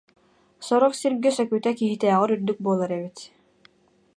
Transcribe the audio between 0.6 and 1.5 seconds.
Сорох сиргэ